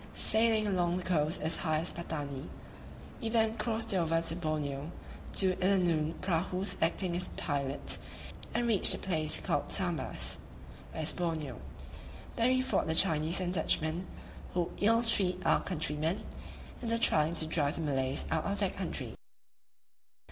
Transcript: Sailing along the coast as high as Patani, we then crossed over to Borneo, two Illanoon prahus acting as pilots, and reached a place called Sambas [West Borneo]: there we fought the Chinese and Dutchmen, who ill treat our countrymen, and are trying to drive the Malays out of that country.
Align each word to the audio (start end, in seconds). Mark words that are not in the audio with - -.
Sailing 0.15 0.65
along 0.65 0.97
the 0.97 1.03
coast 1.03 1.39
as 1.41 1.57
high 1.57 1.77
as 1.77 1.91
Patani, 1.91 2.49
we 3.21 3.29
then 3.29 3.55
crossed 3.57 3.93
over 3.93 4.19
to 4.19 4.35
Borneo, 4.35 4.89
two 5.31 5.55
Illanoon 5.61 6.15
prahus 6.21 6.75
acting 6.81 7.15
as 7.15 7.27
pilots, 7.29 7.99
and 8.51 8.65
reached 8.65 8.95
a 8.95 8.97
place 8.97 9.39
called 9.39 9.71
Sambas 9.71 10.39
[West 10.91 11.17
Borneo]: 11.17 11.61
there 12.35 12.47
we 12.49 12.61
fought 12.61 12.87
the 12.87 12.95
Chinese 12.95 13.39
and 13.39 13.53
Dutchmen, 13.53 14.07
who 14.55 14.71
ill 14.79 15.03
treat 15.03 15.45
our 15.45 15.61
countrymen, 15.61 16.23
and 16.81 16.91
are 16.91 16.97
trying 16.97 17.35
to 17.35 17.45
drive 17.45 17.75
the 17.75 17.81
Malays 17.81 18.25
out 18.31 18.45
of 18.45 18.57
that 18.57 18.75
country. 18.75 19.13